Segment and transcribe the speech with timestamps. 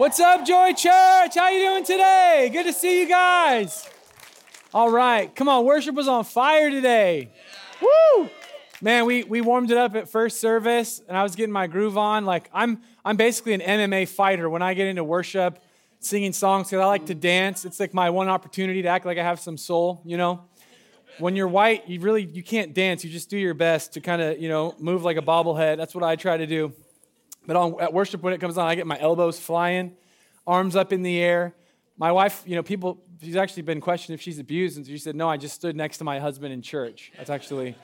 [0.00, 1.34] What's up, Joy Church?
[1.34, 2.48] How you doing today?
[2.50, 3.86] Good to see you guys.
[4.72, 5.66] All right, come on.
[5.66, 7.28] Worship was on fire today.
[7.82, 8.30] Woo!
[8.80, 11.98] Man, we, we warmed it up at first service, and I was getting my groove
[11.98, 12.24] on.
[12.24, 15.62] Like I'm I'm basically an MMA fighter when I get into worship,
[15.98, 17.66] singing songs because I like to dance.
[17.66, 20.46] It's like my one opportunity to act like I have some soul, you know.
[21.18, 23.04] When you're white, you really you can't dance.
[23.04, 25.76] You just do your best to kind of you know move like a bobblehead.
[25.76, 26.72] That's what I try to do.
[27.46, 29.96] But on, at worship, when it comes on, I get my elbows flying,
[30.46, 31.54] arms up in the air.
[31.96, 35.14] My wife, you know, people, she's actually been questioned if she's abused, and she said,
[35.16, 37.12] No, I just stood next to my husband in church.
[37.16, 37.76] That's actually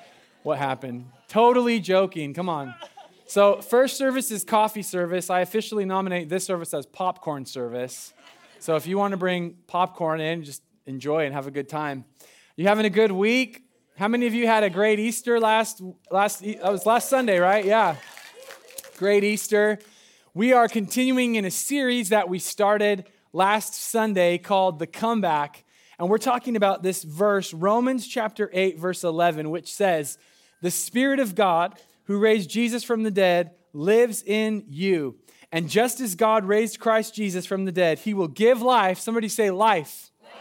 [0.42, 1.06] what happened.
[1.28, 2.33] Totally joking.
[2.33, 2.74] Come on.
[3.27, 5.30] So, first service is coffee service.
[5.30, 8.14] I officially nominate this service as popcorn service.
[8.61, 12.05] So, if you want to bring popcorn in, just enjoy and have a good time.
[12.55, 13.64] You having a good week?
[13.98, 17.64] How many of you had a great Easter last last that was last Sunday, right?
[17.64, 17.97] Yeah.
[18.96, 19.78] Great Easter.
[20.32, 25.64] We are continuing in a series that we started last Sunday called The Comeback.
[25.98, 30.16] And we're talking about this verse, Romans chapter 8, verse 11, which says,
[30.62, 35.16] The Spirit of God, who raised Jesus from the dead, lives in you.
[35.53, 38.98] And just as God raised Christ Jesus from the dead, he will give life.
[38.98, 40.10] Somebody say, life.
[40.22, 40.33] life.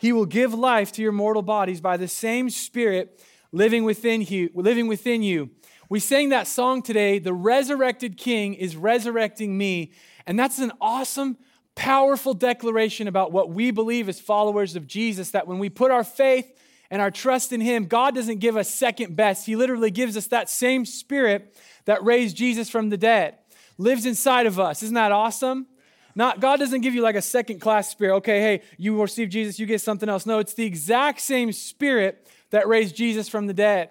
[0.00, 4.50] He will give life to your mortal bodies by the same Spirit living within you.
[4.52, 5.50] Living within you.
[5.90, 9.90] We sang that song today, The Resurrected King is Resurrecting Me.
[10.24, 11.36] And that's an awesome,
[11.74, 16.04] powerful declaration about what we believe as followers of Jesus that when we put our
[16.04, 16.56] faith
[16.92, 19.46] and our trust in Him, God doesn't give us second best.
[19.46, 23.38] He literally gives us that same spirit that raised Jesus from the dead,
[23.76, 24.84] lives inside of us.
[24.84, 25.66] Isn't that awesome?
[26.14, 28.14] Not God doesn't give you like a second class spirit.
[28.18, 30.24] Okay, hey, you receive Jesus, you get something else.
[30.24, 33.90] No, it's the exact same spirit that raised Jesus from the dead.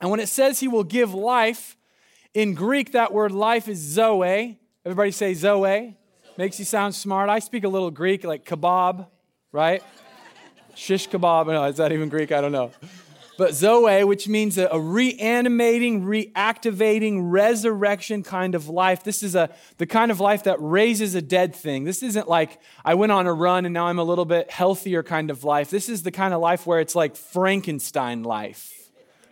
[0.00, 1.76] And when it says he will give life,
[2.32, 4.58] in Greek, that word life is zoe.
[4.84, 5.96] Everybody say zoe.
[6.36, 7.28] Makes you sound smart.
[7.28, 9.06] I speak a little Greek, like kebab,
[9.52, 9.82] right?
[10.74, 11.48] Shish kebab.
[11.48, 12.30] No, is that even Greek?
[12.32, 12.70] I don't know.
[13.36, 19.02] But zoe, which means a, a, reanimating, reactivating, resurrection kind of life.
[19.02, 21.84] This is a, the kind of life that raises a dead thing.
[21.84, 25.02] This isn't like I went on a run and now I'm a little bit healthier
[25.02, 25.70] kind of life.
[25.70, 28.79] This is the kind of life where it's like Frankenstein life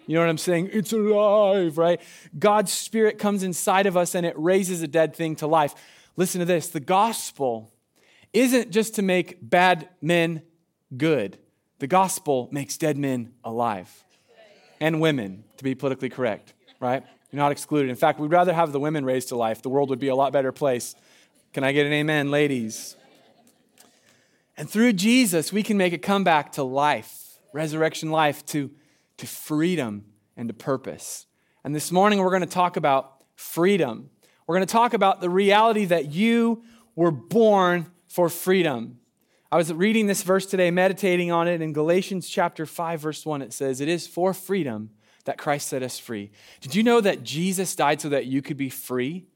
[0.09, 0.71] you know what I'm saying?
[0.73, 2.01] It's alive, right?
[2.37, 5.75] God's Spirit comes inside of us and it raises a dead thing to life.
[6.17, 7.71] Listen to this the gospel
[8.33, 10.43] isn't just to make bad men
[10.97, 11.39] good,
[11.79, 14.05] the gospel makes dead men alive
[14.81, 17.05] and women, to be politically correct, right?
[17.31, 17.91] You're not excluded.
[17.91, 19.61] In fact, we'd rather have the women raised to life.
[19.61, 20.95] The world would be a lot better place.
[21.53, 22.97] Can I get an amen, ladies?
[24.57, 28.71] And through Jesus, we can make a comeback to life, resurrection life, to
[29.19, 30.05] to freedom
[30.37, 31.27] and to purpose.
[31.65, 34.11] And this morning we're going to talk about freedom.
[34.47, 36.63] We're going to talk about the reality that you
[36.97, 38.99] were born for freedom.
[39.51, 43.43] I was reading this verse today, meditating on it in Galatians chapter 5, verse 1.
[43.43, 44.91] It says, It is for freedom
[45.25, 46.31] that Christ set us free.
[46.61, 49.27] Did you know that Jesus died so that you could be free?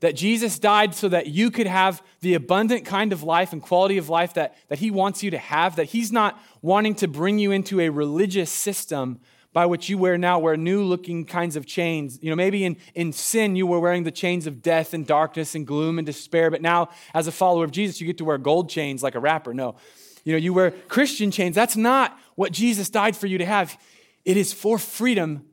[0.00, 3.98] That Jesus died so that you could have the abundant kind of life and quality
[3.98, 7.38] of life that, that He wants you to have, that He's not wanting to bring
[7.38, 9.20] you into a religious system
[9.52, 12.18] by which you wear now wear new looking kinds of chains.
[12.22, 15.54] You know, maybe in, in sin you were wearing the chains of death and darkness
[15.54, 18.38] and gloom and despair, but now as a follower of Jesus, you get to wear
[18.38, 19.52] gold chains like a rapper.
[19.52, 19.76] No.
[20.24, 21.54] You know, you wear Christian chains.
[21.54, 23.78] That's not what Jesus died for you to have.
[24.24, 25.46] It is for freedom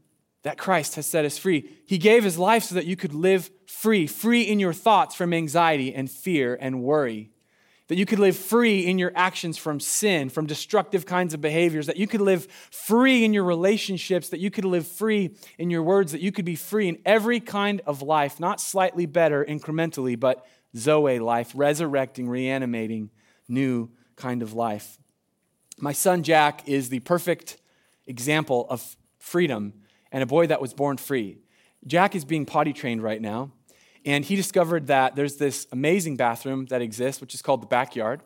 [0.43, 1.69] that Christ has set us free.
[1.85, 5.33] He gave his life so that you could live free, free in your thoughts from
[5.33, 7.29] anxiety and fear and worry.
[7.89, 11.85] That you could live free in your actions from sin, from destructive kinds of behaviors.
[11.85, 14.29] That you could live free in your relationships.
[14.29, 16.11] That you could live free in your words.
[16.11, 20.45] That you could be free in every kind of life, not slightly better incrementally, but
[20.75, 23.11] Zoe life, resurrecting, reanimating,
[23.47, 24.97] new kind of life.
[25.79, 27.57] My son Jack is the perfect
[28.07, 29.73] example of freedom
[30.11, 31.37] and a boy that was born free.
[31.85, 33.51] Jack is being potty trained right now,
[34.07, 38.21] and he discovered that there's this amazing bathroom that exists, which is called the backyard.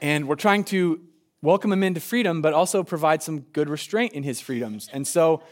[0.00, 1.00] And we're trying to
[1.42, 4.88] welcome him into freedom, but also provide some good restraint in his freedoms.
[4.92, 5.42] And so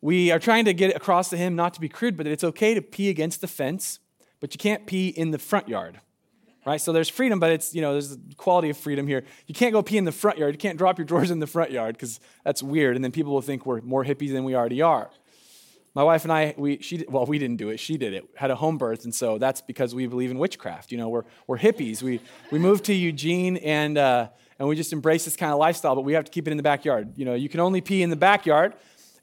[0.00, 2.42] we are trying to get across to him not to be crude, but that it's
[2.42, 4.00] okay to pee against the fence,
[4.40, 6.00] but you can't pee in the front yard
[6.64, 6.80] right?
[6.80, 9.24] So there's freedom, but it's, you know, there's a quality of freedom here.
[9.46, 10.54] You can't go pee in the front yard.
[10.54, 12.96] You can't drop your drawers in the front yard because that's weird.
[12.96, 15.10] And then people will think we're more hippies than we already are.
[15.94, 17.78] My wife and I, we, she, well, we didn't do it.
[17.78, 18.24] She did it.
[18.34, 20.90] Had a home birth, and so that's because we believe in witchcraft.
[20.90, 22.02] You know, we're, we're hippies.
[22.02, 24.28] We, we moved to Eugene, and, uh,
[24.58, 26.56] and we just embrace this kind of lifestyle, but we have to keep it in
[26.56, 27.12] the backyard.
[27.16, 28.72] You know, you can only pee in the backyard.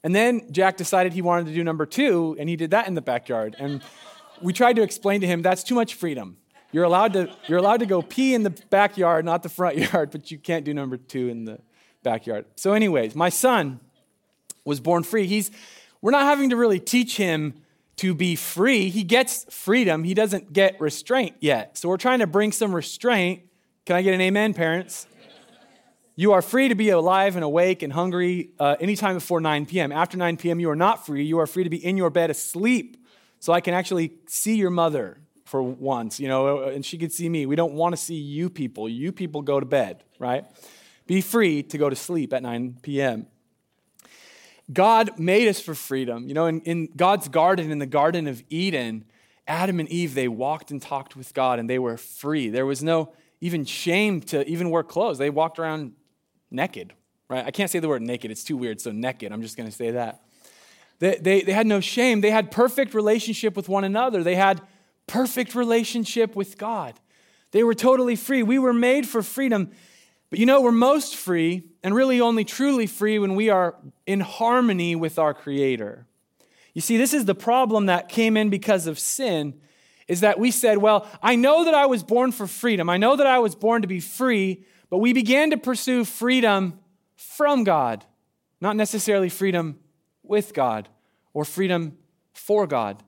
[0.04, 2.94] And then Jack decided he wanted to do number two, and he did that in
[2.94, 3.56] the backyard.
[3.58, 3.82] And
[4.40, 6.36] we tried to explain to him that's too much freedom
[6.72, 10.10] You're allowed to, you're allowed to go pee in the backyard, not the front yard,
[10.12, 11.58] but you can't do number two in the
[12.02, 12.46] backyard.
[12.56, 13.80] So, anyways, my son
[14.64, 15.26] was born free.
[15.26, 15.50] He's,
[16.02, 17.54] we're not having to really teach him
[17.96, 18.88] to be free.
[18.88, 21.76] He gets freedom, he doesn't get restraint yet.
[21.76, 23.42] So, we're trying to bring some restraint.
[23.86, 25.06] Can I get an amen, parents?
[26.16, 29.90] You are free to be alive and awake and hungry uh, anytime before 9 p.m.
[29.90, 31.24] After 9 p.m., you are not free.
[31.24, 32.98] You are free to be in your bed asleep.
[33.38, 37.28] So I can actually see your mother for once, you know, and she could see
[37.28, 37.46] me.
[37.46, 38.86] We don't want to see you people.
[38.86, 40.44] You people go to bed, right?
[41.06, 43.26] Be free to go to sleep at 9 p.m.
[44.72, 46.28] God made us for freedom.
[46.28, 49.04] You know, in, in God's garden, in the Garden of Eden,
[49.46, 52.50] Adam and Eve, they walked and talked with God and they were free.
[52.50, 55.18] There was no even shame to even wear clothes.
[55.18, 55.92] They walked around
[56.50, 56.92] naked,
[57.28, 57.44] right?
[57.44, 59.32] I can't say the word naked, it's too weird, so naked.
[59.32, 60.22] I'm just going to say that.
[60.98, 62.20] They, they, they had no shame.
[62.20, 64.22] They had perfect relationship with one another.
[64.22, 64.60] They had
[65.06, 67.00] perfect relationship with God.
[67.52, 68.42] They were totally free.
[68.42, 69.72] We were made for freedom.
[70.30, 73.74] But you know, we're most free and really only truly free when we are
[74.06, 76.06] in harmony with our Creator.
[76.72, 79.60] You see, this is the problem that came in because of sin
[80.06, 82.88] is that we said, well, I know that I was born for freedom.
[82.88, 86.78] I know that I was born to be free, but we began to pursue freedom
[87.16, 88.04] from God,
[88.60, 89.78] not necessarily freedom
[90.22, 90.88] with God
[91.32, 91.96] or freedom
[92.32, 93.02] for God.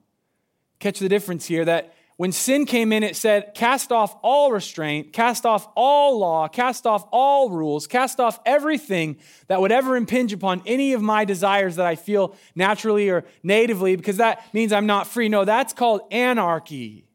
[0.78, 5.12] Catch the difference here that when sin came in, it said, cast off all restraint,
[5.12, 9.16] cast off all law, cast off all rules, cast off everything
[9.48, 13.96] that would ever impinge upon any of my desires that I feel naturally or natively,
[13.96, 15.28] because that means I'm not free.
[15.28, 17.08] No, that's called anarchy,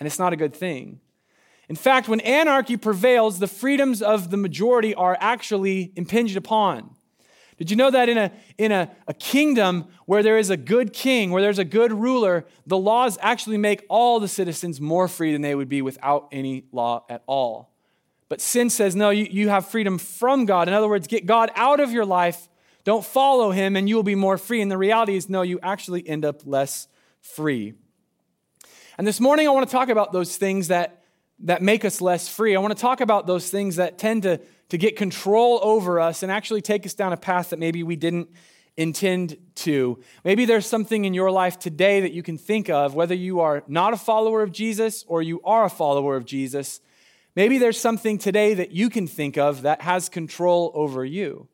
[0.00, 0.98] and it's not a good thing.
[1.68, 6.96] In fact, when anarchy prevails, the freedoms of the majority are actually impinged upon.
[7.58, 10.92] Did you know that in, a, in a, a kingdom where there is a good
[10.92, 15.32] king, where there's a good ruler, the laws actually make all the citizens more free
[15.32, 17.74] than they would be without any law at all?
[18.28, 20.68] But sin says, no, you, you have freedom from God.
[20.68, 22.48] In other words, get God out of your life,
[22.84, 24.62] don't follow him, and you will be more free.
[24.62, 26.86] And the reality is, no, you actually end up less
[27.20, 27.74] free.
[28.98, 31.02] And this morning, I want to talk about those things that,
[31.40, 32.54] that make us less free.
[32.54, 36.22] I want to talk about those things that tend to to get control over us
[36.22, 38.28] and actually take us down a path that maybe we didn't
[38.76, 39.98] intend to.
[40.24, 43.64] Maybe there's something in your life today that you can think of, whether you are
[43.66, 46.80] not a follower of Jesus or you are a follower of Jesus.
[47.34, 51.48] Maybe there's something today that you can think of that has control over you.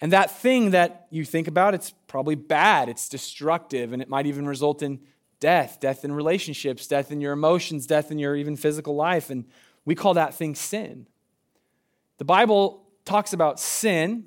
[0.00, 4.26] And that thing that you think about, it's probably bad, it's destructive, and it might
[4.26, 5.00] even result in
[5.40, 9.28] death death in relationships, death in your emotions, death in your even physical life.
[9.28, 9.44] And
[9.84, 11.06] we call that thing sin.
[12.18, 14.24] The Bible talks about sin.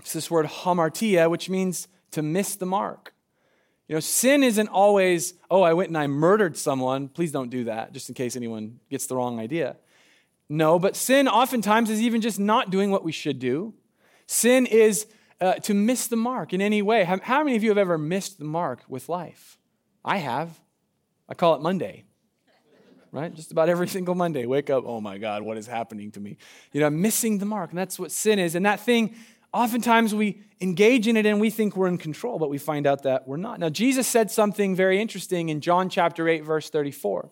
[0.00, 3.14] It's this word hamartia, which means to miss the mark.
[3.88, 7.08] You know, sin isn't always, oh, I went and I murdered someone.
[7.08, 9.76] Please don't do that, just in case anyone gets the wrong idea.
[10.48, 13.74] No, but sin oftentimes is even just not doing what we should do.
[14.26, 15.06] Sin is
[15.40, 17.04] uh, to miss the mark in any way.
[17.04, 19.58] How, how many of you have ever missed the mark with life?
[20.04, 20.60] I have.
[21.28, 22.04] I call it Monday
[23.14, 23.32] right?
[23.32, 26.36] Just about every single Monday, wake up, oh my God, what is happening to me?
[26.72, 27.70] You know, I'm missing the mark.
[27.70, 28.54] And that's what sin is.
[28.54, 29.14] And that thing,
[29.52, 33.04] oftentimes we engage in it and we think we're in control, but we find out
[33.04, 33.60] that we're not.
[33.60, 37.30] Now, Jesus said something very interesting in John chapter 8, verse 34.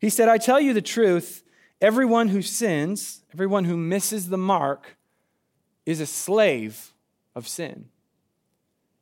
[0.00, 1.44] He said, I tell you the truth,
[1.80, 4.96] everyone who sins, everyone who misses the mark,
[5.86, 6.92] is a slave
[7.34, 7.86] of sin.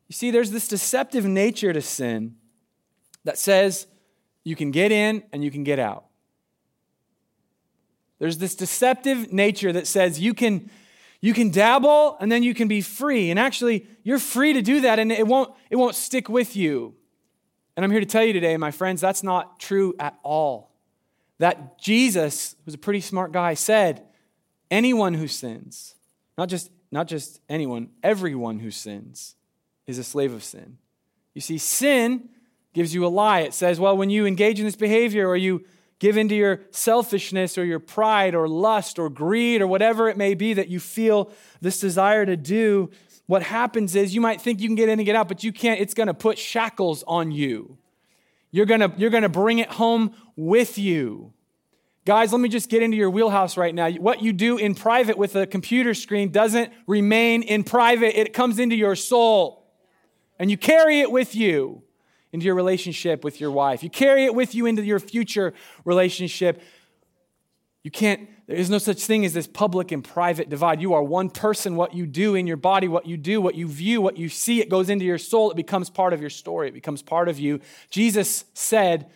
[0.09, 2.37] You see, there's this deceptive nature to sin
[3.25, 3.87] that says,
[4.45, 6.05] you can get in and you can get out.
[8.19, 10.71] There's this deceptive nature that says you can,
[11.21, 13.31] you can dabble and then you can be free.
[13.31, 16.95] And actually, you're free to do that and it won't, it won't stick with you.
[17.77, 20.71] And I'm here to tell you today, my friends, that's not true at all.
[21.39, 24.05] That Jesus, who's a pretty smart guy, said,
[24.71, 25.97] anyone who sins,
[26.39, 29.35] not just, not just anyone, everyone who sins
[29.87, 30.79] is a slave of sin.
[31.35, 32.29] You see, sin
[32.73, 33.41] gives you a lie.
[33.41, 35.65] It says, well, when you engage in this behavior or you
[35.99, 40.35] give into your selfishness or your pride or lust or greed or whatever it may
[40.35, 42.91] be that you feel this desire to do,
[43.27, 45.53] what happens is you might think you can get in and get out, but you
[45.53, 45.81] can't.
[45.81, 47.79] It's going to put shackles on you.
[48.51, 51.33] You're going to, you're going to bring it home with you.
[52.05, 53.89] Guys, let me just get into your wheelhouse right now.
[53.93, 58.59] What you do in private with a computer screen doesn't remain in private, it comes
[58.59, 59.71] into your soul.
[60.39, 61.85] And you carry it with you
[62.33, 63.83] into your relationship with your wife.
[63.83, 65.53] You carry it with you into your future
[65.85, 66.63] relationship.
[67.83, 70.81] You can't, there is no such thing as this public and private divide.
[70.81, 71.77] You are one person.
[71.77, 74.61] What you do in your body, what you do, what you view, what you see,
[74.61, 75.51] it goes into your soul.
[75.51, 77.61] It becomes part of your story, it becomes part of you.
[77.91, 79.11] Jesus said,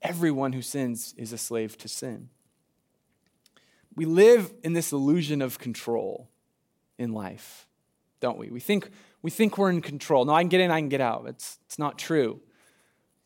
[0.00, 2.28] Everyone who sins is a slave to sin.
[3.96, 6.28] We live in this illusion of control
[6.98, 7.66] in life,
[8.20, 8.50] don't we?
[8.50, 8.90] We think,
[9.22, 10.26] we think we're in control.
[10.26, 11.24] No, I can get in, I can get out.
[11.26, 12.40] It's, it's not true.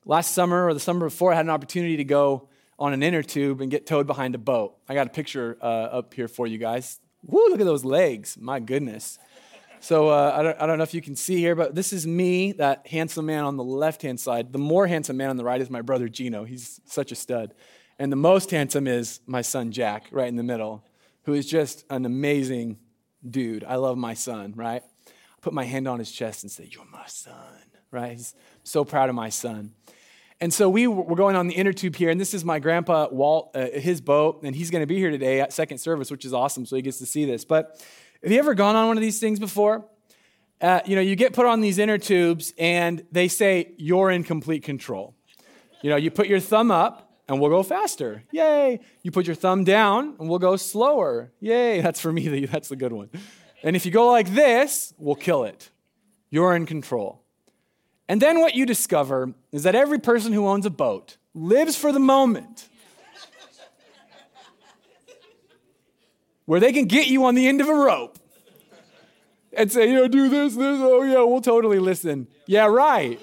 [0.05, 3.23] Last summer or the summer before, I had an opportunity to go on an inner
[3.23, 4.77] tube and get towed behind a boat.
[4.89, 7.01] I got a picture uh, up here for you guys.
[7.25, 8.39] Woo, look at those legs.
[8.41, 9.19] My goodness.
[9.81, 12.07] So uh, I, don't, I don't know if you can see here, but this is
[12.07, 14.53] me, that handsome man on the left hand side.
[14.53, 16.45] The more handsome man on the right is my brother Gino.
[16.45, 17.55] He's such a stud.
[17.99, 20.85] And the most handsome is my son Jack, right in the middle,
[21.25, 22.79] who is just an amazing
[23.29, 23.65] dude.
[23.65, 24.83] I love my son, right?
[25.07, 27.35] I put my hand on his chest and say, You're my son,
[27.91, 28.13] right?
[28.13, 29.73] He's so proud of my son.
[30.41, 33.09] And so we were going on the inner tube here, and this is my grandpa
[33.11, 36.25] Walt, uh, his boat, and he's going to be here today at second service, which
[36.25, 36.65] is awesome.
[36.65, 37.45] So he gets to see this.
[37.45, 37.85] But
[38.23, 39.85] have you ever gone on one of these things before?
[40.61, 44.23] Uh, you know, you get put on these inner tubes, and they say you're in
[44.23, 45.15] complete control.
[45.83, 48.25] You know, you put your thumb up, and we'll go faster.
[48.33, 48.81] Yay!
[49.03, 51.33] You put your thumb down, and we'll go slower.
[51.41, 51.81] Yay!
[51.83, 52.47] That's for me.
[52.47, 53.11] That's the good one.
[53.63, 55.71] And if you go like this, we'll kill it.
[56.31, 57.23] You're in control.
[58.09, 61.93] And then what you discover is that every person who owns a boat lives for
[61.93, 62.69] the moment
[66.47, 68.19] where they can get you on the end of a rope
[69.53, 72.27] and say, you know, do this, this, oh yeah, we'll totally listen.
[72.47, 73.21] Yeah, right.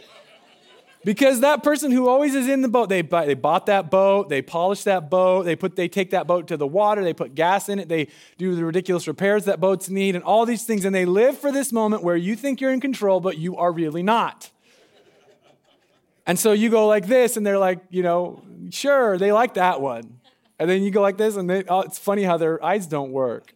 [1.03, 4.29] Because that person who always is in the boat, they, buy, they bought that boat,
[4.29, 7.35] they polish that boat, they, put, they take that boat to the water, they put
[7.35, 8.07] gas in it, they
[8.39, 10.83] do the ridiculous repairs that boats need, and all these things.
[10.83, 13.71] And they live for this moment where you think you're in control, but you are
[13.71, 14.49] really not.
[16.27, 18.41] And so you go like this, and they're like, you know,
[18.72, 20.20] sure, they like that one.
[20.58, 23.12] And then you go like this, and they, oh, it's funny how their eyes don't
[23.12, 23.53] work.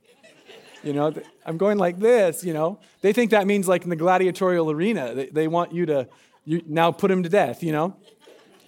[0.83, 1.13] You know,
[1.45, 2.79] I'm going like this, you know.
[3.01, 6.07] They think that means like in the gladiatorial arena, they, they want you to
[6.45, 7.95] you now put him to death, you know.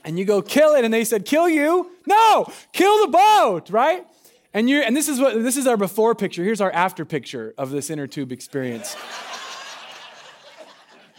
[0.03, 1.91] And you go kill it, and they said, kill you?
[2.05, 4.05] No, kill the boat, right?
[4.53, 6.43] And you're, and this is what this is our before picture.
[6.43, 8.96] Here's our after picture of this inner tube experience.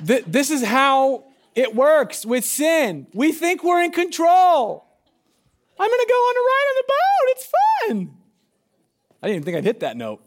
[0.01, 3.07] this is how it works with sin.
[3.13, 4.87] We think we're in control.
[5.79, 7.27] I'm going to go on a ride on the boat.
[7.27, 8.19] It's fun.
[9.23, 10.25] I didn't even think I'd hit that note.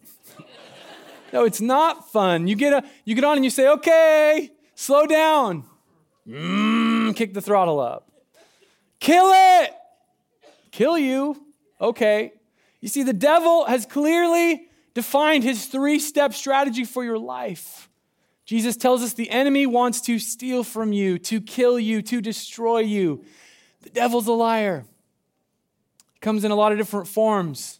[1.33, 2.47] no, it's not fun.
[2.47, 5.65] You get, a, you get on and you say, okay, slow down.
[6.27, 8.09] Mm, kick the throttle up.
[8.99, 9.73] Kill it.
[10.71, 11.41] Kill you.
[11.79, 12.33] Okay.
[12.81, 17.89] You see, the devil has clearly defined his three step strategy for your life.
[18.45, 22.79] Jesus tells us the enemy wants to steal from you, to kill you, to destroy
[22.79, 23.25] you.
[23.81, 24.85] The devil's a liar.
[26.13, 27.79] He comes in a lot of different forms.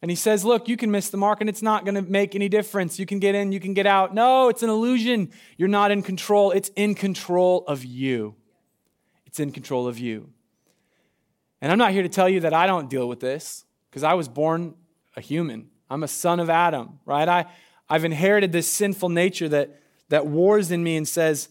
[0.00, 2.34] And he says, Look, you can miss the mark and it's not going to make
[2.34, 2.98] any difference.
[2.98, 4.14] You can get in, you can get out.
[4.14, 5.30] No, it's an illusion.
[5.56, 6.52] You're not in control.
[6.52, 8.34] It's in control of you.
[9.26, 10.30] It's in control of you.
[11.60, 14.14] And I'm not here to tell you that I don't deal with this because I
[14.14, 14.74] was born
[15.16, 15.68] a human.
[15.90, 17.28] I'm a son of Adam, right?
[17.28, 17.46] I,
[17.88, 21.48] I've inherited this sinful nature that that wars in me and says,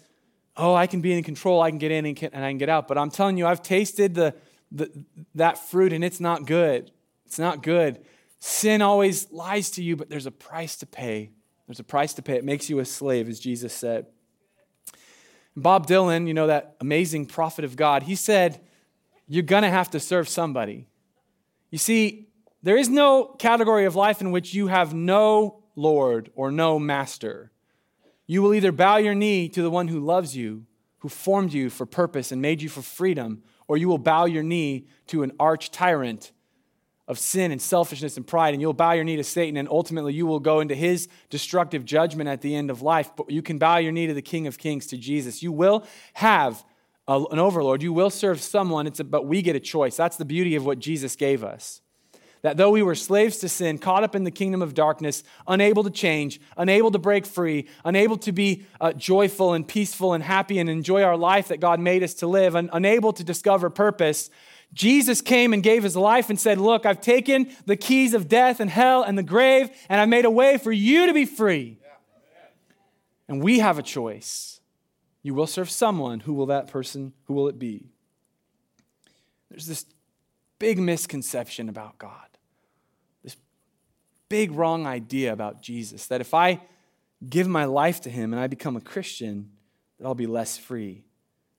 [0.56, 2.58] oh, I can be in control, I can get in and, can, and I can
[2.58, 2.88] get out.
[2.88, 4.34] But I'm telling you, I've tasted the,
[4.72, 4.92] the,
[5.36, 6.92] that fruit and it's not good.
[7.26, 8.00] It's not good.
[8.40, 11.32] Sin always lies to you, but there's a price to pay.
[11.68, 12.36] There's a price to pay.
[12.36, 14.08] It makes you a slave, as Jesus said.
[15.56, 18.62] Bob Dylan, you know, that amazing prophet of God, he said,
[19.28, 20.88] You're going to have to serve somebody.
[21.72, 22.30] You see,
[22.64, 27.52] there is no category of life in which you have no Lord or no master.
[28.28, 30.66] You will either bow your knee to the one who loves you,
[31.00, 34.44] who formed you for purpose and made you for freedom, or you will bow your
[34.44, 36.34] knee to an arch tyrant
[37.08, 40.14] of sin and selfishness and pride, and you'll bow your knee to Satan, and ultimately
[40.14, 43.12] you will go into his destructive judgment at the end of life.
[43.16, 45.42] But you can bow your knee to the King of Kings, to Jesus.
[45.42, 46.66] You will have
[47.08, 47.82] an overlord.
[47.82, 49.96] You will serve someone, it's a, but we get a choice.
[49.96, 51.82] That's the beauty of what Jesus gave us
[52.42, 55.84] that though we were slaves to sin, caught up in the kingdom of darkness, unable
[55.84, 60.60] to change, unable to break free, unable to be uh, joyful and peaceful and happy
[60.60, 64.30] and enjoy our life that God made us to live, and unable to discover purpose,
[64.74, 68.60] Jesus came and gave his life and said, Look, I've taken the keys of death
[68.60, 71.80] and hell and the grave, and I've made a way for you to be free.
[73.28, 74.62] And we have a choice.
[75.22, 76.22] You will serve someone.
[76.22, 77.90] Who will that person, who will it be?
[79.50, 79.86] There's this
[80.60, 82.27] big misconception about God
[84.30, 86.62] big wrong idea about Jesus that if I
[87.28, 89.52] give my life to him and I become a Christian,
[89.98, 91.04] that I'll be less free.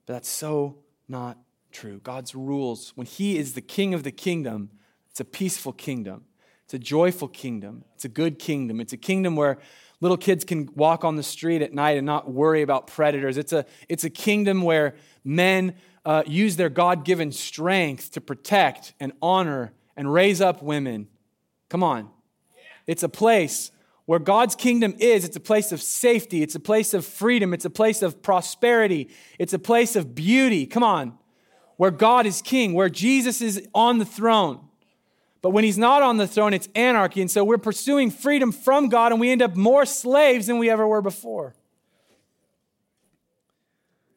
[0.05, 1.37] But that's so not
[1.71, 1.99] true.
[2.03, 4.69] God's rules, when he is the king of the kingdom,
[5.09, 6.25] it's a peaceful kingdom.
[6.65, 7.83] It's a joyful kingdom.
[7.95, 8.79] It's a good kingdom.
[8.79, 9.57] It's a kingdom where
[10.01, 13.37] little kids can walk on the street at night and not worry about predators.
[13.37, 18.93] It's a, it's a kingdom where men uh, use their God given strength to protect
[18.99, 21.07] and honor and raise up women.
[21.69, 22.09] Come on.
[22.89, 23.69] It's a place
[24.07, 25.23] where God's kingdom is.
[25.23, 29.09] It's a place of safety, it's a place of freedom, it's a place of prosperity,
[29.37, 30.65] it's a place of beauty.
[30.65, 31.15] Come on.
[31.77, 34.61] Where God is king, where Jesus is on the throne.
[35.43, 37.21] But when he's not on the throne, it's anarchy.
[37.21, 40.67] And so we're pursuing freedom from God and we end up more slaves than we
[40.71, 41.53] ever were before.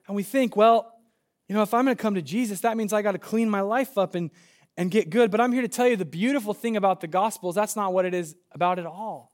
[0.07, 0.99] And we think, well,
[1.47, 3.51] you know, if I'm going to come to Jesus, that means I got to clean
[3.51, 4.31] my life up and,
[4.77, 5.31] and get good.
[5.31, 7.93] But I'm here to tell you the beautiful thing about the gospel is that's not
[7.93, 9.33] what it is about at all.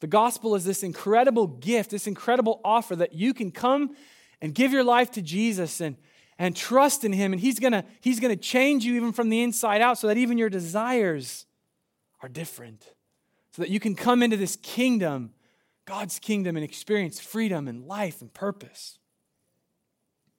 [0.00, 3.96] The gospel is this incredible gift, this incredible offer that you can come
[4.40, 5.96] and give your life to Jesus and,
[6.38, 9.80] and trust in him and he's gonna he's gonna change you even from the inside
[9.80, 11.46] out so that even your desires
[12.22, 12.92] are different
[13.52, 15.32] so that you can come into this kingdom
[15.84, 18.98] god's kingdom and experience freedom and life and purpose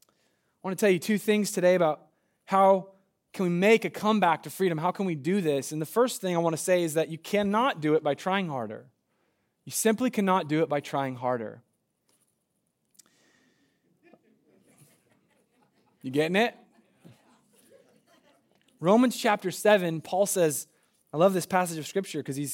[0.07, 2.07] i want to tell you two things today about
[2.45, 2.89] how
[3.35, 6.21] can we make a comeback to freedom how can we do this and the first
[6.21, 8.87] thing i want to say is that you cannot do it by trying harder
[9.65, 11.61] you simply cannot do it by trying harder
[16.05, 16.55] You getting it?
[18.79, 20.67] Romans chapter 7, Paul says,
[21.11, 22.47] I love this passage of scripture because he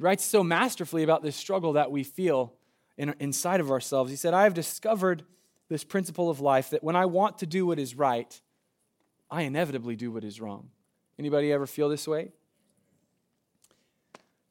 [0.00, 2.54] writes so masterfully about this struggle that we feel
[2.98, 4.10] in, inside of ourselves.
[4.10, 5.22] He said, I have discovered
[5.68, 8.40] this principle of life that when I want to do what is right,
[9.32, 10.68] I inevitably do what is wrong.
[11.18, 12.32] Anybody ever feel this way?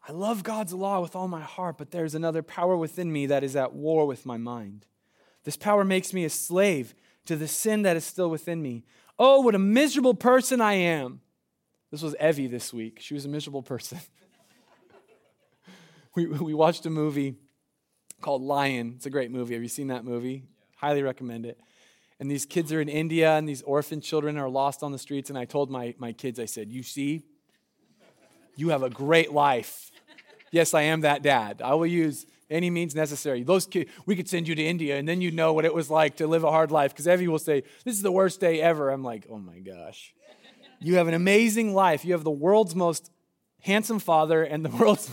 [0.08, 3.44] I love God's law with all my heart, but there's another power within me that
[3.44, 4.88] is at war with my mind.
[5.44, 6.96] This power makes me a slave
[7.26, 8.84] to the sin that is still within me.
[9.20, 11.22] Oh, what a miserable person I am.
[11.92, 12.98] This was Evie this week.
[13.00, 14.00] She was a miserable person.
[16.16, 17.36] we, we watched a movie
[18.20, 18.94] called Lion.
[18.96, 19.54] It's a great movie.
[19.54, 20.46] Have you seen that movie?
[20.78, 21.60] Highly recommend it.
[22.22, 25.32] And these kids are in India, and these orphan children are lost on the streets.
[25.32, 27.24] And I told my, my kids, I said, You see,
[28.56, 29.90] you have a great life.
[30.52, 31.64] yes, I am that dad.
[31.64, 33.42] I will use any means necessary.
[33.42, 35.90] Those kids, we could send you to India, and then you'd know what it was
[35.90, 36.92] like to live a hard life.
[36.92, 40.14] Because Evie will say, "This is the worst day ever." I'm like, "Oh my gosh,
[40.80, 42.06] you have an amazing life.
[42.06, 43.10] You have the world's most
[43.62, 45.10] handsome father and the world's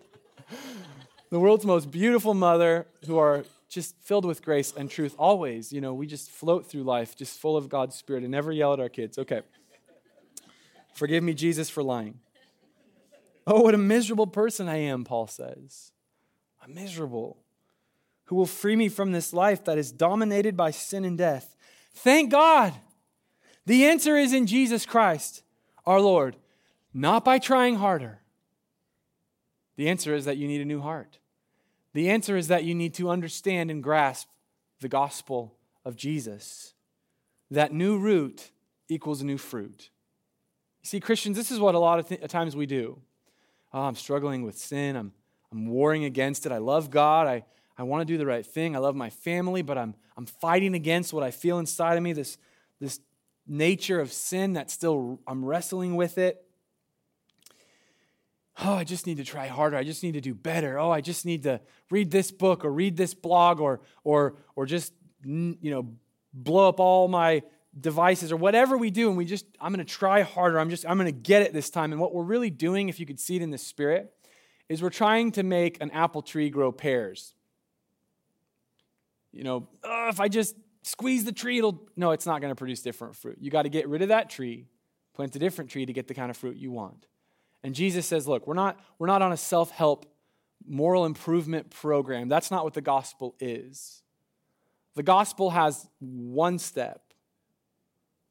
[1.28, 5.72] the world's most beautiful mother, who are just filled with grace and truth always.
[5.72, 8.72] You know, we just float through life, just full of God's Spirit, and never yell
[8.74, 9.18] at our kids.
[9.18, 9.42] Okay,
[10.94, 12.20] forgive me, Jesus, for lying."
[13.46, 15.90] Oh, what a miserable person I am, Paul says.
[16.62, 17.38] I'm miserable.
[18.26, 21.56] Who will free me from this life that is dominated by sin and death?
[21.92, 22.74] Thank God.
[23.66, 25.42] The answer is in Jesus Christ,
[25.84, 26.36] our Lord,
[26.94, 28.20] not by trying harder.
[29.76, 31.18] The answer is that you need a new heart.
[31.94, 34.28] The answer is that you need to understand and grasp
[34.80, 36.74] the gospel of Jesus.
[37.50, 38.50] That new root
[38.88, 39.90] equals new fruit.
[40.82, 43.00] You see, Christians, this is what a lot of th- times we do
[43.72, 44.96] oh, I'm struggling with sin.
[44.96, 45.12] I'm,
[45.50, 46.52] I'm warring against it.
[46.52, 47.26] I love God.
[47.26, 47.44] I,
[47.76, 48.76] I want to do the right thing.
[48.76, 52.12] I love my family, but I'm, I'm fighting against what I feel inside of me,
[52.12, 52.38] this,
[52.80, 53.00] this
[53.46, 56.41] nature of sin that still I'm wrestling with it.
[58.60, 59.76] Oh, I just need to try harder.
[59.76, 60.78] I just need to do better.
[60.78, 61.60] Oh, I just need to
[61.90, 64.92] read this book or read this blog or or or just
[65.24, 65.88] you know
[66.34, 67.42] blow up all my
[67.78, 69.08] devices or whatever we do.
[69.08, 70.58] And we just i'm going to try harder.
[70.58, 71.92] I'm just i'm going to get it this time.
[71.92, 74.12] And what we're really doing if you could see it in the spirit
[74.68, 77.32] is we're trying to make an apple tree grow pears.
[79.32, 82.56] You know oh, if i just squeeze the tree it'll no it's not going to
[82.56, 83.38] produce different fruit.
[83.40, 84.66] You got to get rid of that tree
[85.14, 87.06] plant a different tree to get the kind of fruit you want
[87.62, 90.06] and jesus says look we're not we're not on a self-help
[90.66, 94.02] moral improvement program that's not what the gospel is
[94.94, 97.12] the gospel has one step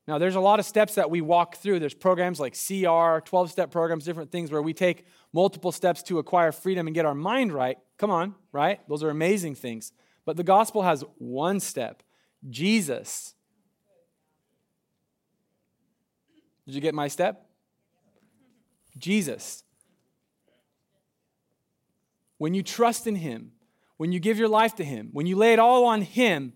[0.08, 1.80] now, there's a lot of steps that we walk through.
[1.80, 6.20] There's programs like CR, 12 step programs, different things where we take multiple steps to
[6.20, 7.78] acquire freedom and get our mind right.
[7.98, 8.80] Come on, right?
[8.90, 9.94] Those are amazing things.
[10.26, 12.04] But the gospel has one step
[12.50, 13.36] Jesus.
[16.66, 17.46] Did you get my step?
[19.02, 19.64] Jesus.
[22.38, 23.52] When you trust in Him,
[23.98, 26.54] when you give your life to Him, when you lay it all on Him,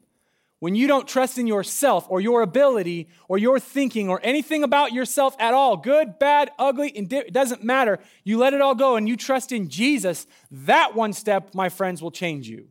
[0.60, 4.94] when you don't trust in yourself or your ability or your thinking or anything about
[4.94, 8.00] yourself at all, good, bad, ugly, it doesn't matter.
[8.24, 12.02] You let it all go and you trust in Jesus, that one step, my friends,
[12.02, 12.70] will change you.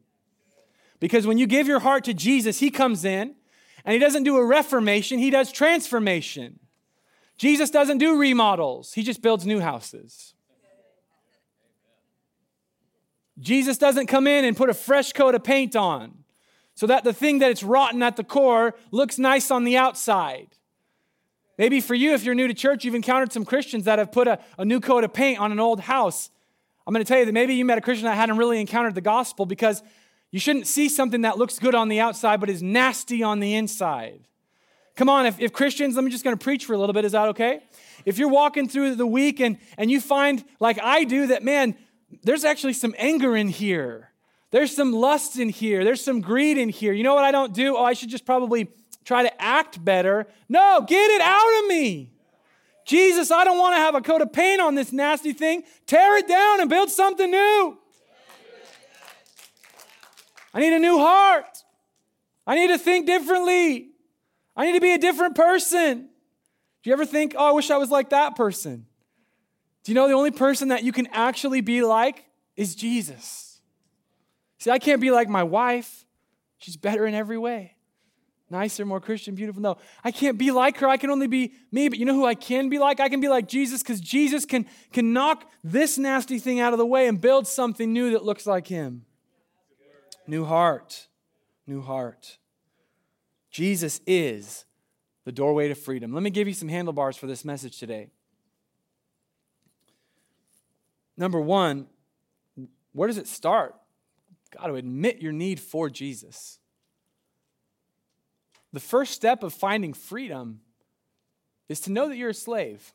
[0.98, 3.34] Because when you give your heart to Jesus, He comes in
[3.84, 6.58] and He doesn't do a reformation, He does transformation.
[7.36, 10.34] Jesus doesn't do remodels, He just builds new houses.
[13.38, 16.24] Jesus doesn't come in and put a fresh coat of paint on
[16.74, 20.48] so that the thing that it's rotten at the core looks nice on the outside.
[21.56, 24.26] Maybe for you, if you're new to church, you've encountered some Christians that have put
[24.26, 26.30] a, a new coat of paint on an old house.
[26.86, 28.94] I'm going to tell you that maybe you met a Christian that hadn't really encountered
[28.94, 29.82] the gospel because
[30.30, 33.54] you shouldn't see something that looks good on the outside but is nasty on the
[33.54, 34.26] inside.
[34.96, 37.04] Come on, if, if Christians, I'm just going to preach for a little bit.
[37.04, 37.60] Is that okay?
[38.04, 41.76] If you're walking through the week and, and you find, like I do, that man,
[42.22, 44.10] there's actually some anger in here.
[44.52, 45.82] There's some lust in here.
[45.82, 46.92] There's some greed in here.
[46.92, 47.76] You know what I don't do?
[47.76, 48.68] Oh, I should just probably
[49.04, 50.28] try to act better.
[50.48, 52.10] No, get it out of me.
[52.84, 55.64] Jesus, I don't want to have a coat of paint on this nasty thing.
[55.86, 57.78] Tear it down and build something new.
[60.52, 61.64] I need a new heart.
[62.46, 63.93] I need to think differently.
[64.56, 66.08] I need to be a different person.
[66.82, 68.86] Do you ever think, oh, I wish I was like that person?
[69.82, 72.24] Do you know the only person that you can actually be like
[72.56, 73.60] is Jesus?
[74.58, 76.04] See, I can't be like my wife.
[76.58, 77.74] She's better in every way
[78.54, 79.60] nicer, more Christian, beautiful.
[79.60, 80.88] No, I can't be like her.
[80.88, 81.88] I can only be me.
[81.88, 83.00] But you know who I can be like?
[83.00, 86.78] I can be like Jesus because Jesus can, can knock this nasty thing out of
[86.78, 89.04] the way and build something new that looks like him.
[90.26, 91.08] New heart.
[91.66, 92.38] New heart.
[93.54, 94.64] Jesus is
[95.24, 96.12] the doorway to freedom.
[96.12, 98.10] Let me give you some handlebars for this message today.
[101.16, 101.86] Number one,
[102.92, 103.74] where does it start?
[104.58, 106.58] Got to admit your need for Jesus
[108.74, 110.60] the first step of finding freedom
[111.68, 112.92] is to know that you're a slave.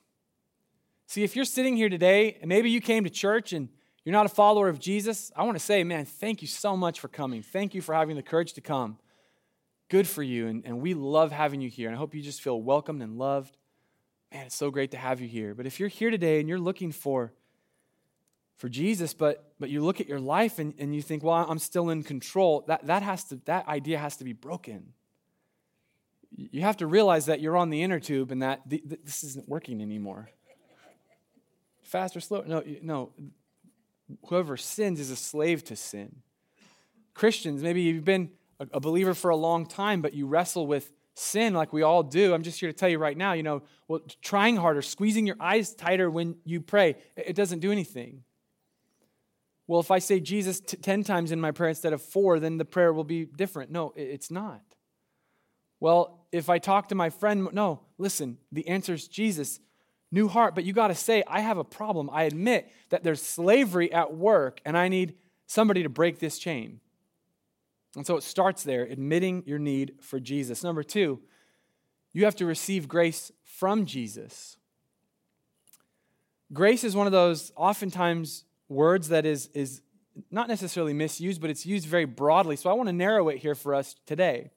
[1.07, 3.69] See, if you're sitting here today and maybe you came to church and
[4.03, 6.99] you're not a follower of Jesus, I want to say, man, thank you so much
[6.99, 7.41] for coming.
[7.41, 8.97] Thank you for having the courage to come.
[9.89, 11.87] Good for you, and, and we love having you here.
[11.87, 13.57] And I hope you just feel welcomed and loved.
[14.31, 15.55] Man, it's so great to have you here.
[15.55, 17.33] But if you're here today and you're looking for,
[18.57, 21.59] for Jesus, but, but you look at your life and, and you think, well, I'm
[21.59, 24.93] still in control, that, that, has to, that idea has to be broken
[26.35, 29.23] you have to realize that you're on the inner tube and that th- th- this
[29.23, 30.29] isn't working anymore.
[31.83, 32.43] Fast or slow?
[32.45, 33.11] No, no.
[34.27, 36.17] Whoever sins is a slave to sin.
[37.13, 41.53] Christians, maybe you've been a, believer for a long time, but you wrestle with sin
[41.53, 42.33] like we all do.
[42.33, 45.37] I'm just here to tell you right now, you know, well, trying harder, squeezing your
[45.39, 48.23] eyes tighter when you pray, it doesn't do anything.
[49.67, 52.57] Well, if I say Jesus t- 10 times in my prayer instead of four, then
[52.57, 53.71] the prayer will be different.
[53.71, 54.61] No, it's not.
[55.79, 59.59] Well, if I talk to my friend, no, listen, the answer is Jesus.
[60.11, 62.09] New heart, but you got to say, I have a problem.
[62.11, 66.79] I admit that there's slavery at work and I need somebody to break this chain.
[67.95, 70.63] And so it starts there, admitting your need for Jesus.
[70.63, 71.19] Number two,
[72.13, 74.57] you have to receive grace from Jesus.
[76.51, 79.81] Grace is one of those oftentimes words that is, is
[80.31, 82.55] not necessarily misused, but it's used very broadly.
[82.55, 84.51] So I want to narrow it here for us today.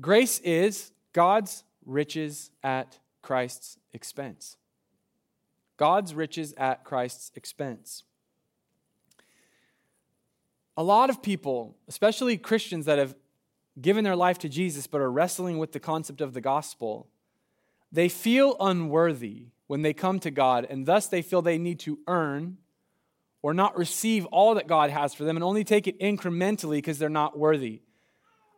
[0.00, 4.56] Grace is God's riches at Christ's expense.
[5.76, 8.04] God's riches at Christ's expense.
[10.76, 13.14] A lot of people, especially Christians that have
[13.80, 17.08] given their life to Jesus but are wrestling with the concept of the gospel,
[17.92, 21.98] they feel unworthy when they come to God, and thus they feel they need to
[22.06, 22.58] earn
[23.40, 26.98] or not receive all that God has for them and only take it incrementally because
[26.98, 27.82] they're not worthy.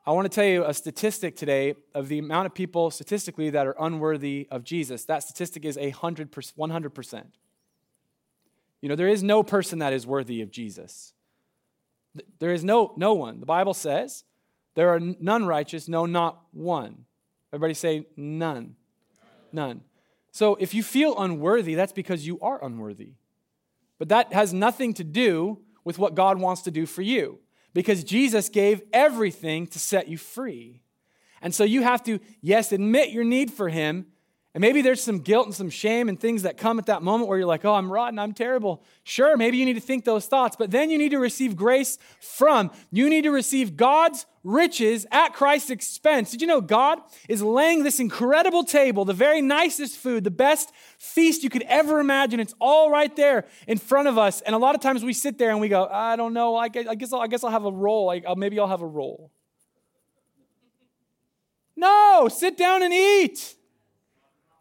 [0.06, 3.66] I want to tell you a statistic today of the amount of people statistically that
[3.66, 5.04] are unworthy of Jesus.
[5.04, 6.30] That statistic is 100%.
[6.30, 7.24] 100%.
[8.80, 11.12] You know, there is no person that is worthy of Jesus.
[12.38, 13.40] There is no, no one.
[13.40, 14.24] The Bible says
[14.74, 17.04] there are none righteous, no, not one.
[17.52, 18.76] Everybody say none.
[19.52, 19.82] None.
[20.32, 23.14] So if you feel unworthy, that's because you are unworthy.
[23.98, 27.38] But that has nothing to do with what God wants to do for you
[27.72, 30.82] because Jesus gave everything to set you free.
[31.40, 34.06] And so you have to, yes, admit your need for Him.
[34.56, 37.28] And maybe there's some guilt and some shame and things that come at that moment
[37.28, 38.82] where you're like, oh, I'm rotten, I'm terrible.
[39.04, 41.98] Sure, maybe you need to think those thoughts, but then you need to receive grace
[42.20, 42.70] from.
[42.90, 46.30] You need to receive God's riches at Christ's expense.
[46.30, 50.72] Did you know God is laying this incredible table, the very nicest food, the best
[50.96, 52.40] feast you could ever imagine?
[52.40, 54.40] It's all right there in front of us.
[54.40, 56.68] And a lot of times we sit there and we go, I don't know, I
[56.68, 58.08] guess, I guess, I'll, I guess I'll have a roll.
[58.08, 59.30] I, maybe I'll have a roll.
[61.76, 63.55] No, sit down and eat.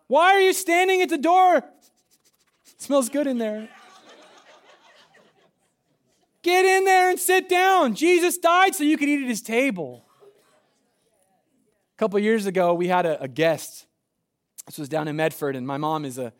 [0.07, 1.57] Why are you standing at the door?
[1.57, 3.69] It smells good in there.
[6.43, 7.95] Get in there and sit down.
[7.95, 10.05] Jesus died so you could eat at his table.
[11.95, 13.87] A couple years ago, we had a, a, guest.
[14.67, 16.33] This was down in Medford, and my mom is a,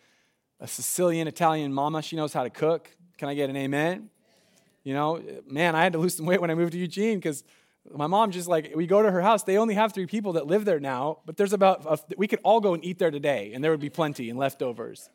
[0.60, 2.04] a Sicilian Italian mama.
[2.04, 2.92] She knows how to cook.
[3.18, 4.10] Can I get an amen?
[4.84, 7.44] You know, man, I had to lose some weight when I moved to Eugene because
[7.94, 9.44] my mom just like, we go to her house.
[9.44, 12.40] They only have three people that live there now, but there's about, a, we could
[12.44, 15.10] all go and eat there today, and there would be plenty and leftovers.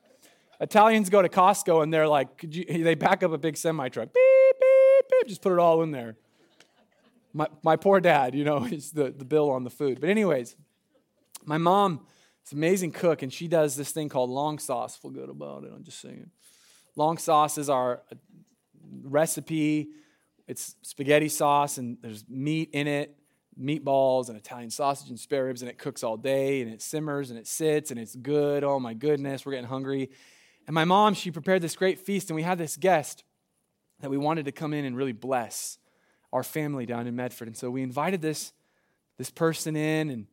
[0.60, 4.60] Italians go to Costco and they're like, they back up a big semi truck, beep,
[4.60, 6.16] beep, beep, just put it all in there.
[7.32, 10.00] My, my poor dad, you know, is the, the bill on the food.
[10.00, 10.56] But, anyways,
[11.44, 12.06] my mom
[12.44, 14.96] is amazing cook, and she does this thing called long sauce.
[14.96, 16.30] Feel good about it, I'm just saying.
[16.96, 18.02] Long sauce is our
[19.02, 19.88] recipe.
[20.50, 23.16] It's spaghetti sauce, and there's meat in it,
[23.56, 27.30] meatballs and Italian sausage and spare ribs, and it cooks all day, and it simmers
[27.30, 28.64] and it sits, and it's good.
[28.64, 30.10] Oh my goodness, we're getting hungry.
[30.66, 33.22] And my mom, she prepared this great feast, and we had this guest
[34.00, 35.78] that we wanted to come in and really bless
[36.32, 37.46] our family down in Medford.
[37.46, 38.52] And so we invited this,
[39.18, 40.26] this person in, and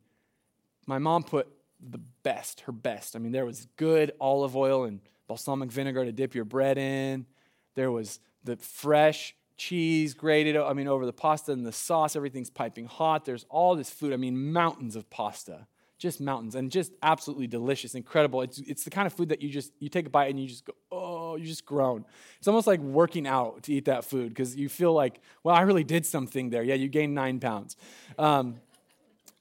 [0.87, 1.47] my mom put
[1.79, 3.15] the best, her best.
[3.15, 7.27] I mean, there was good olive oil and balsamic vinegar to dip your bread in.
[7.75, 12.15] There was the fresh cheese grated, I mean, over the pasta and the sauce.
[12.15, 13.25] Everything's piping hot.
[13.25, 14.13] There's all this food.
[14.13, 15.67] I mean, mountains of pasta.
[15.97, 18.43] Just mountains and just absolutely delicious, incredible.
[18.43, 20.47] It's, it's the kind of food that you just, you take a bite and you
[20.47, 22.05] just go, oh, you just groan.
[22.37, 25.61] It's almost like working out to eat that food because you feel like, well, I
[25.61, 26.61] really did something there.
[26.61, 27.75] Yeah, you gained nine pounds.
[28.19, 28.57] Um,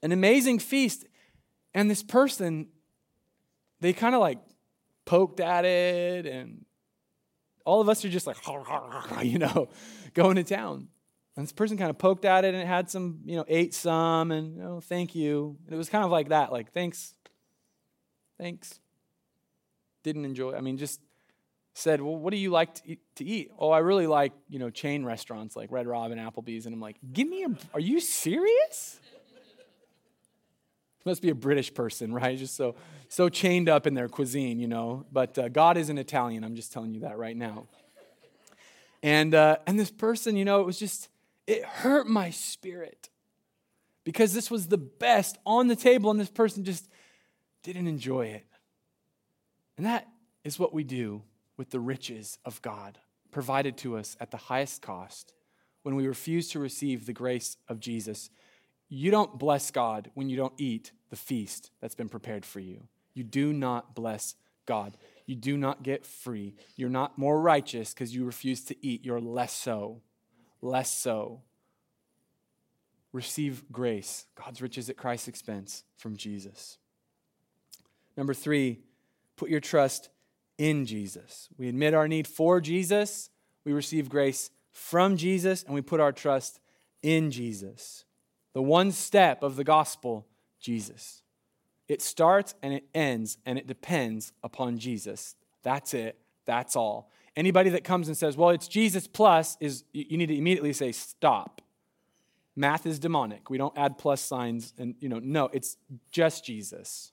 [0.01, 1.05] an amazing feast.
[1.75, 2.69] And this person,
[3.79, 4.39] they kind of like
[5.05, 6.65] poked at it, and
[7.67, 8.37] all of us are just like,
[9.23, 9.67] you know,
[10.13, 10.87] going to town.
[11.35, 13.73] And this person kind of poked at it and it had some, you know, ate
[13.73, 15.57] some and, oh, thank you.
[15.65, 17.13] And it was kind of like that, like, thanks,
[18.39, 18.79] thanks.
[20.01, 21.01] Didn't enjoy, I mean, just
[21.73, 22.99] said, well, what do you like to eat?
[23.17, 23.51] To eat?
[23.59, 26.65] Oh, I really like, you know, chain restaurants like Red Robin, and Applebee's.
[26.65, 28.99] And I'm like, give me a, are you serious?
[31.07, 32.37] Must be a British person, right?
[32.37, 32.75] Just so
[33.07, 35.05] so chained up in their cuisine, you know.
[35.09, 36.43] But uh, God is an Italian.
[36.43, 37.67] I'm just telling you that right now.
[39.01, 41.07] And uh, and this person, you know, it was just
[41.47, 43.09] it hurt my spirit
[44.03, 46.89] because this was the best on the table, and this person just
[47.63, 48.45] didn't enjoy it.
[49.77, 50.09] And that
[50.43, 51.21] is what we do
[51.55, 52.97] with the riches of God
[53.31, 55.31] provided to us at the highest cost
[55.83, 58.29] when we refuse to receive the grace of Jesus.
[58.89, 62.87] You don't bless God when you don't eat the feast that's been prepared for you.
[63.13, 64.97] You do not bless God.
[65.25, 66.55] You do not get free.
[66.75, 69.03] You're not more righteous because you refuse to eat.
[69.03, 70.01] You're less so.
[70.61, 71.41] Less so.
[73.11, 76.77] Receive grace, God's riches at Christ's expense from Jesus.
[78.15, 78.79] Number three,
[79.35, 80.09] put your trust
[80.57, 81.49] in Jesus.
[81.57, 83.29] We admit our need for Jesus,
[83.63, 86.59] we receive grace from Jesus, and we put our trust
[87.01, 88.05] in Jesus.
[88.57, 90.25] The one step of the gospel
[90.59, 91.21] Jesus.
[91.87, 95.35] It starts and it ends and it depends upon Jesus.
[95.61, 96.17] That's it.
[96.45, 97.11] That's all.
[97.35, 100.91] Anybody that comes and says, well, it's Jesus plus, is you need to immediately say,
[100.91, 101.61] stop.
[102.55, 103.51] Math is demonic.
[103.51, 105.77] We don't add plus signs and, you know, no, it's
[106.09, 107.11] just Jesus.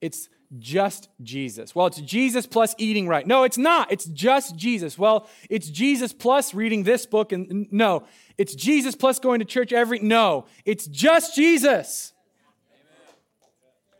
[0.00, 1.74] It's just Jesus.
[1.74, 3.26] Well, it's Jesus plus eating right.
[3.26, 3.92] No, it's not.
[3.92, 4.98] It's just Jesus.
[4.98, 8.04] Well, it's Jesus plus reading this book and no,
[8.38, 12.12] it's Jesus plus going to church every no, it's just Jesus.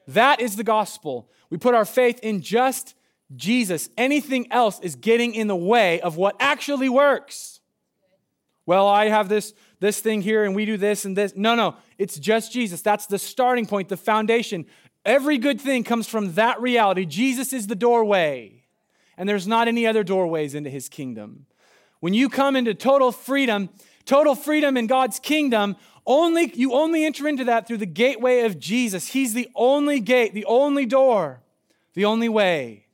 [0.06, 1.28] That is the gospel.
[1.50, 2.94] We put our faith in just
[3.36, 3.90] Jesus.
[3.98, 7.60] Anything else is getting in the way of what actually works.
[8.64, 11.34] Well, I have this this thing here and we do this and this.
[11.36, 11.76] No, no.
[11.98, 12.80] It's just Jesus.
[12.80, 14.66] That's the starting point, the foundation.
[15.08, 17.06] Every good thing comes from that reality.
[17.06, 18.64] Jesus is the doorway,
[19.16, 21.46] and there's not any other doorways into his kingdom.
[22.00, 23.70] When you come into total freedom,
[24.04, 28.58] total freedom in God's kingdom, only you only enter into that through the gateway of
[28.58, 29.08] Jesus.
[29.08, 31.40] He's the only gate, the only door,
[31.94, 32.84] the only way.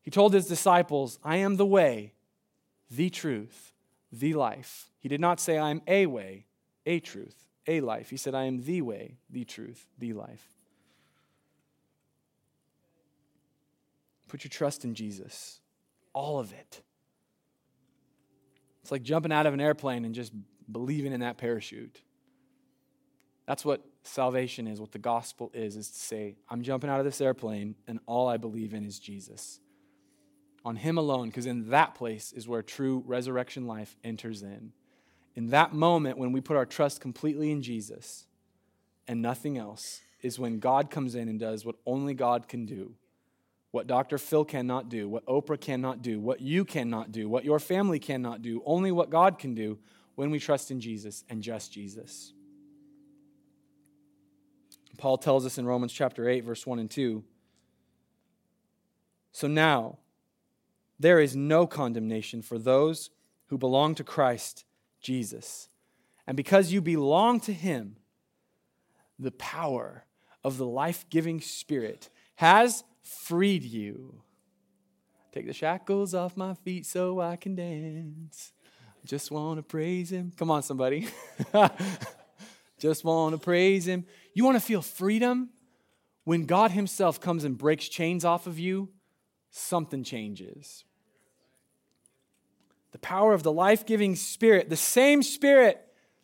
[0.00, 2.14] He told his disciples, I am the way,
[2.90, 3.74] the truth,
[4.10, 4.88] the life.
[5.00, 6.46] He did not say, I am a way,
[6.86, 8.08] a truth, a life.
[8.08, 10.59] He said, I am the way, the truth, the life.
[14.30, 15.58] Put your trust in Jesus.
[16.12, 16.82] All of it.
[18.80, 20.32] It's like jumping out of an airplane and just
[20.70, 22.00] believing in that parachute.
[23.44, 27.04] That's what salvation is, what the gospel is, is to say, I'm jumping out of
[27.04, 29.58] this airplane and all I believe in is Jesus.
[30.64, 34.72] On Him alone, because in that place is where true resurrection life enters in.
[35.34, 38.26] In that moment, when we put our trust completely in Jesus
[39.08, 42.94] and nothing else, is when God comes in and does what only God can do
[43.70, 44.18] what Dr.
[44.18, 48.42] Phil cannot do, what Oprah cannot do, what you cannot do, what your family cannot
[48.42, 49.78] do, only what God can do
[50.16, 52.32] when we trust in Jesus and just Jesus.
[54.98, 57.24] Paul tells us in Romans chapter 8, verse 1 and 2.
[59.32, 59.98] So now,
[60.98, 63.10] there is no condemnation for those
[63.46, 64.64] who belong to Christ
[65.00, 65.68] Jesus.
[66.26, 67.96] And because you belong to him,
[69.18, 70.04] the power
[70.44, 74.22] of the life giving Spirit has freed you.
[75.32, 78.52] Take the shackles off my feet so I can dance.
[79.04, 80.32] Just want to praise him.
[80.36, 81.08] Come on, somebody.
[82.78, 84.06] Just want to praise him.
[84.34, 85.50] You want to feel freedom?
[86.24, 88.90] When God Himself comes and breaks chains off of you,
[89.50, 90.84] something changes.
[92.92, 95.80] The power of the life giving Spirit, the same Spirit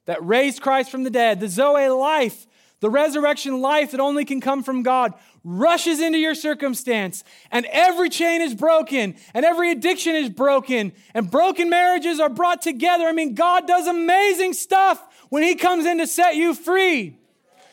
[0.07, 2.47] that raised Christ from the dead, the Zoe life,
[2.81, 8.09] the resurrection life that only can come from God, rushes into your circumstance, and every
[8.09, 13.05] chain is broken, and every addiction is broken, and broken marriages are brought together.
[13.05, 17.19] I mean, God does amazing stuff when He comes in to set you free.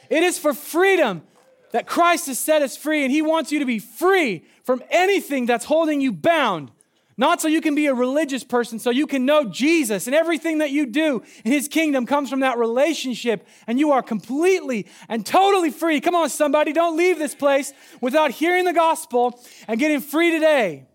[0.10, 1.24] It is for freedom
[1.72, 5.46] that Christ has set us free, and He wants you to be free from anything
[5.46, 6.72] that's holding you bound.
[7.16, 10.58] Not so you can be a religious person, so you can know Jesus, and everything
[10.60, 15.26] that you do in His kingdom comes from that relationship, and you are completely and
[15.26, 16.02] totally free.
[16.02, 17.72] Come on, somebody, don't leave this place
[18.02, 20.88] without hearing the gospel and getting free today.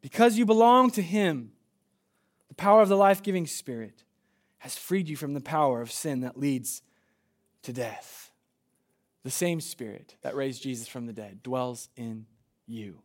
[0.00, 1.52] Because you belong to Him,
[2.48, 4.04] the power of the life giving Spirit
[4.58, 6.82] has freed you from the power of sin that leads
[7.62, 8.23] to death.
[9.24, 12.26] The same Spirit that raised Jesus from the dead dwells in
[12.66, 13.03] you.